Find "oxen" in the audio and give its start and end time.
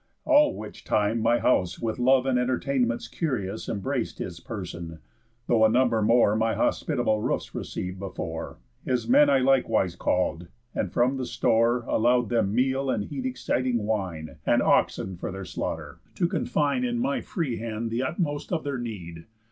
14.63-15.17